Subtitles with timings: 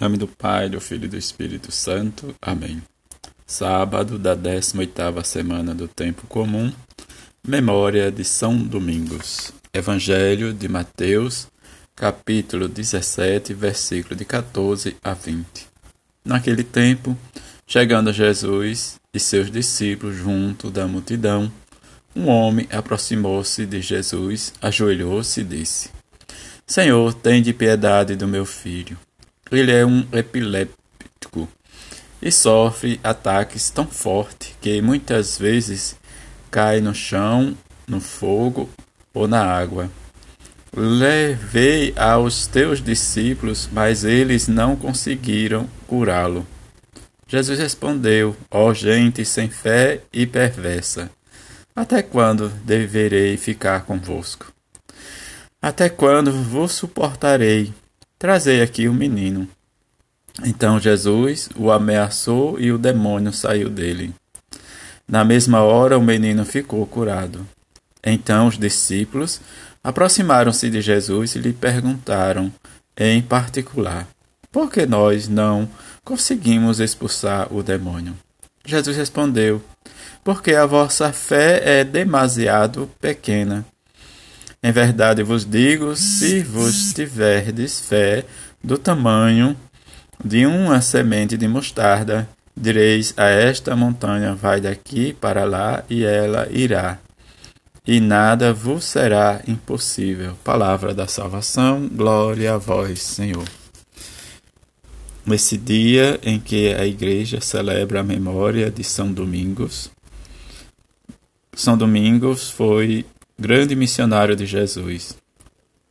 [0.00, 2.34] Em nome do Pai, do Filho e do Espírito Santo.
[2.40, 2.82] Amém.
[3.46, 6.72] Sábado da 18ª semana do tempo comum.
[7.46, 9.52] Memória de São Domingos.
[9.74, 11.48] Evangelho de Mateus,
[11.94, 15.68] capítulo 17, versículo de 14 a 20.
[16.24, 17.14] Naquele tempo,
[17.66, 21.52] chegando Jesus e seus discípulos junto da multidão,
[22.16, 25.90] um homem aproximou-se de Jesus, ajoelhou-se e disse:
[26.66, 28.96] Senhor, tem de piedade do meu filho
[29.50, 31.48] ele é um epiléptico
[32.22, 35.96] e sofre ataques tão fortes que muitas vezes
[36.50, 37.56] cai no chão,
[37.86, 38.68] no fogo
[39.14, 39.90] ou na água.
[40.72, 46.46] Levei aos teus discípulos, mas eles não conseguiram curá-lo.
[47.26, 51.10] Jesus respondeu: Ó oh, gente sem fé e perversa,
[51.74, 54.52] até quando deverei ficar convosco?
[55.60, 57.72] Até quando vos suportarei?
[58.20, 59.48] Trazei aqui o menino.
[60.44, 64.14] Então Jesus o ameaçou e o demônio saiu dele.
[65.08, 67.48] Na mesma hora o menino ficou curado.
[68.04, 69.40] Então os discípulos
[69.82, 72.52] aproximaram-se de Jesus e lhe perguntaram,
[72.94, 74.06] em particular,
[74.52, 75.66] por que nós não
[76.04, 78.14] conseguimos expulsar o demônio?
[78.66, 79.62] Jesus respondeu,
[80.22, 83.64] porque a vossa fé é demasiado pequena.
[84.62, 88.24] Em verdade vos digo: se vos tiverdes fé
[88.62, 89.56] do tamanho
[90.22, 96.46] de uma semente de mostarda, direis a esta montanha: vai daqui para lá, e ela
[96.50, 96.98] irá.
[97.86, 100.36] E nada vos será impossível.
[100.44, 103.48] Palavra da salvação, glória a vós, Senhor.
[105.24, 109.90] Nesse dia em que a igreja celebra a memória de São Domingos,
[111.54, 113.06] São Domingos foi
[113.40, 115.16] grande missionário de Jesus.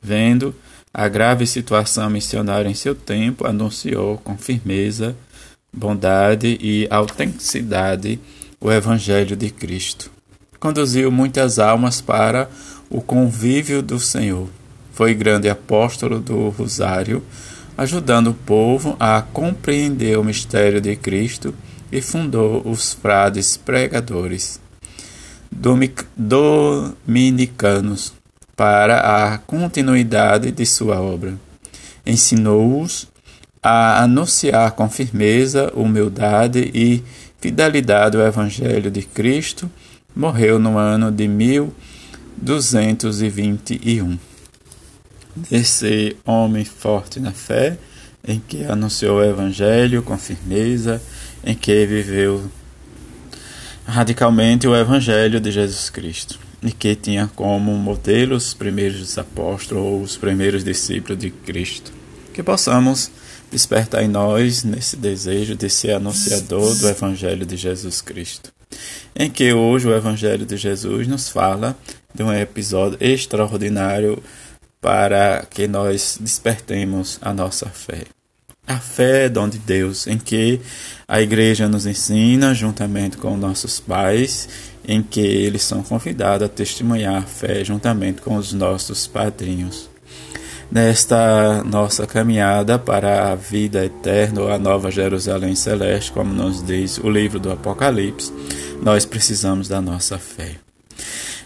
[0.00, 0.54] Vendo
[0.94, 5.16] a grave situação missionária em seu tempo, anunciou com firmeza,
[5.72, 8.20] bondade e autenticidade
[8.60, 10.08] o Evangelho de Cristo.
[10.60, 12.48] Conduziu muitas almas para
[12.88, 14.48] o convívio do Senhor.
[14.92, 17.24] Foi grande apóstolo do Rosário,
[17.76, 21.52] ajudando o povo a compreender o mistério de Cristo
[21.90, 24.60] e fundou os frades pregadores
[26.16, 28.14] dominicanos
[28.56, 31.34] para a continuidade de sua obra.
[32.06, 33.06] Ensinou-os
[33.62, 37.04] a anunciar com firmeza, humildade e
[37.40, 39.70] fidelidade o Evangelho de Cristo.
[40.14, 44.18] Morreu no ano de 1221.
[45.50, 47.76] Esse homem forte na fé,
[48.26, 51.00] em que anunciou o Evangelho com firmeza,
[51.44, 52.42] em que viveu
[53.86, 60.00] radicalmente o Evangelho de Jesus Cristo e que tinha como modelo os primeiros apóstolos ou
[60.00, 61.92] os primeiros discípulos de Cristo.
[62.32, 63.10] Que possamos
[63.50, 68.52] despertar em nós nesse desejo de ser anunciador do Evangelho de Jesus Cristo.
[69.14, 71.76] Em que hoje o Evangelho de Jesus nos fala
[72.14, 74.22] de um episódio extraordinário
[74.80, 78.04] para que nós despertemos a nossa fé.
[78.72, 80.58] A fé é dom de Deus, em que
[81.06, 84.48] a igreja nos ensina, juntamente com nossos pais,
[84.88, 89.90] em que eles são convidados a testemunhar a fé juntamente com os nossos padrinhos.
[90.70, 96.96] Nesta nossa caminhada para a vida eterna, ou a nova Jerusalém Celeste, como nos diz
[96.96, 98.32] o livro do Apocalipse,
[98.82, 100.52] nós precisamos da nossa fé.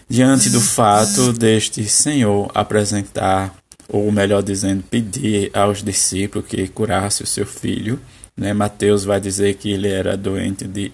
[0.07, 3.53] Diante do fato deste Senhor apresentar
[3.87, 7.99] ou melhor dizendo, pedir aos discípulos que curasse o seu filho.
[8.35, 8.53] Né?
[8.53, 10.91] Mateus vai dizer que ele era doente de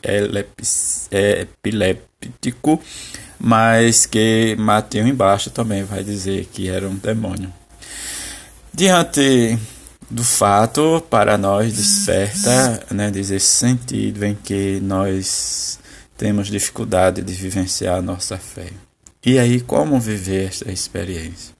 [1.11, 2.81] epiléptico,
[3.39, 7.51] mas que Mateus embaixo também vai dizer que era um demônio.
[8.73, 9.57] Diante
[10.09, 15.79] do fato, para nós desperta, né, diz esse sentido em que nós
[16.17, 18.67] temos dificuldade de vivenciar a nossa fé.
[19.25, 21.53] E aí, como viver esta experiência?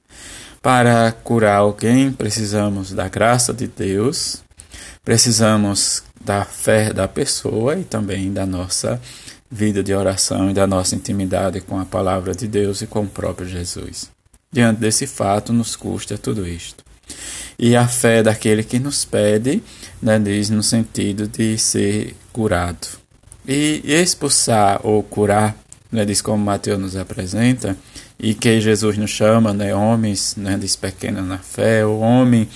[0.64, 4.42] Para curar alguém, precisamos da graça de Deus,
[5.04, 9.02] precisamos da fé da pessoa e também da nossa
[9.52, 13.08] vida de oração e da nossa intimidade com a palavra de Deus e com o
[13.08, 14.10] próprio Jesus.
[14.50, 16.82] Diante desse fato, nos custa tudo isto.
[17.60, 19.62] E a fé daquele que nos pede,
[20.02, 22.88] né, diz no sentido de ser curado.
[23.46, 25.58] E expulsar ou curar,
[25.94, 27.78] né, diz como Mateus nos apresenta,
[28.20, 30.78] e que Jesus nos chama, né, homens, né, diz
[31.26, 32.50] na fé, o homem,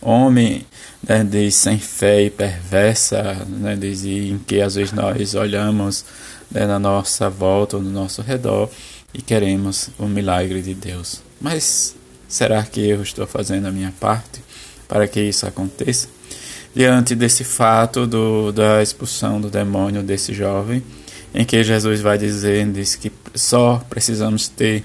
[0.00, 0.66] homem,
[1.06, 6.04] né, diz sem fé e perversa, né, diz em que às vezes nós olhamos
[6.50, 8.70] né, na nossa volta ou no nosso redor
[9.12, 11.20] e queremos o milagre de Deus.
[11.38, 11.94] Mas
[12.26, 14.40] será que eu estou fazendo a minha parte
[14.88, 16.08] para que isso aconteça?
[16.74, 20.82] diante desse fato do, da expulsão do demônio desse jovem,
[21.38, 24.84] em que Jesus vai dizer diz que só precisamos ter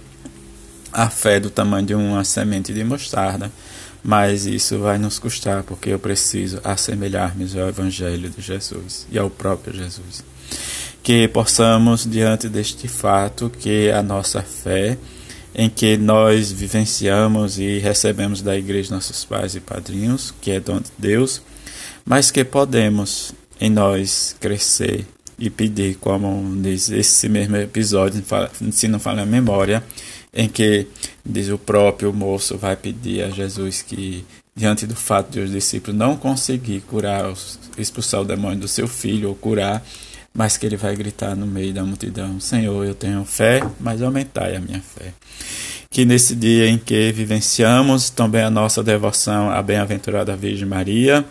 [0.92, 3.52] a fé do tamanho de uma semente de mostarda,
[4.04, 9.32] mas isso vai nos custar porque eu preciso assemelhar-me ao Evangelho de Jesus e ao
[9.32, 10.24] próprio Jesus.
[11.02, 14.96] Que possamos, diante deste fato, que a nossa fé,
[15.56, 20.80] em que nós vivenciamos e recebemos da igreja nossos pais e padrinhos, que é dom
[20.80, 21.42] de Deus,
[22.06, 28.24] mas que podemos em nós crescer e pedir, como diz esse mesmo episódio,
[28.72, 29.84] se não fala a memória,
[30.34, 30.88] em que
[31.26, 34.26] diz o próprio moço vai pedir a Jesus que
[34.56, 37.34] diante do fato de os discípulos não conseguir curar,
[37.78, 39.84] expulsar o demônio do seu filho ou curar,
[40.34, 44.56] mas que ele vai gritar no meio da multidão: Senhor, eu tenho fé, mas aumentai
[44.56, 45.14] a minha fé.
[45.90, 51.24] Que nesse dia em que vivenciamos também a nossa devoção à bem-aventurada Virgem Maria,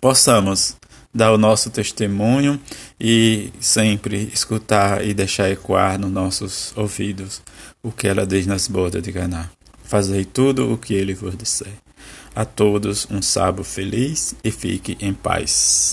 [0.00, 0.76] possamos
[1.14, 2.60] dar o nosso testemunho
[2.98, 7.40] e sempre escutar e deixar ecoar nos nossos ouvidos
[7.82, 9.48] o que ela diz nas bodas de Caná.
[9.84, 11.72] Fazei tudo o que ele vos disser.
[12.34, 15.92] A todos um sábado feliz e fique em paz.